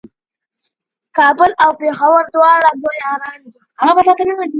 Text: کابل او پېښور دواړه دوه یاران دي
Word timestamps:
کابل 1.17 1.51
او 1.63 1.71
پېښور 1.81 2.21
دواړه 2.35 2.69
دوه 2.81 2.93
یاران 3.03 3.39
دي 3.51 3.59